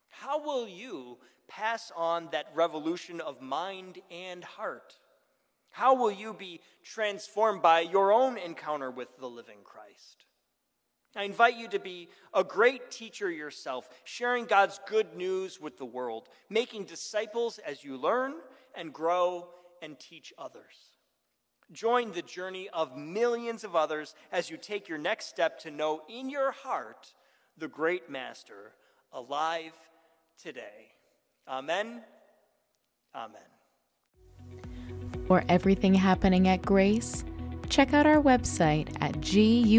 How 0.08 0.42
will 0.42 0.68
you 0.68 1.18
pass 1.48 1.92
on 1.96 2.28
that 2.32 2.46
revolution 2.54 3.20
of 3.20 3.40
mind 3.40 3.98
and 4.10 4.44
heart? 4.44 4.96
How 5.70 5.94
will 5.94 6.10
you 6.10 6.32
be 6.32 6.60
transformed 6.82 7.62
by 7.62 7.80
your 7.80 8.12
own 8.12 8.38
encounter 8.38 8.90
with 8.90 9.16
the 9.18 9.28
living 9.28 9.58
Christ? 9.62 10.24
I 11.16 11.24
invite 11.24 11.56
you 11.56 11.66
to 11.68 11.78
be 11.78 12.10
a 12.34 12.44
great 12.44 12.90
teacher 12.90 13.30
yourself, 13.30 13.88
sharing 14.04 14.44
God's 14.44 14.78
good 14.86 15.16
news 15.16 15.58
with 15.60 15.78
the 15.78 15.84
world, 15.86 16.28
making 16.50 16.84
disciples 16.84 17.58
as 17.58 17.82
you 17.82 17.96
learn 17.96 18.34
and 18.74 18.92
grow 18.92 19.48
and 19.80 19.98
teach 19.98 20.34
others. 20.36 20.92
Join 21.72 22.12
the 22.12 22.22
journey 22.22 22.68
of 22.72 22.96
millions 22.96 23.64
of 23.64 23.74
others 23.74 24.14
as 24.30 24.50
you 24.50 24.56
take 24.56 24.88
your 24.88 24.98
next 24.98 25.26
step 25.26 25.58
to 25.60 25.70
know 25.70 26.02
in 26.08 26.28
your 26.28 26.52
heart 26.52 27.12
the 27.56 27.66
great 27.66 28.10
Master 28.10 28.72
alive 29.12 29.72
today. 30.40 30.92
Amen. 31.48 32.02
Amen. 33.14 33.40
For 35.26 35.42
everything 35.48 35.94
happening 35.94 36.46
at 36.46 36.62
Grace, 36.62 37.24
check 37.68 37.92
out 37.92 38.06
our 38.06 38.22
website 38.22 38.88
at 39.00 39.20
gumc.org. 39.20 39.76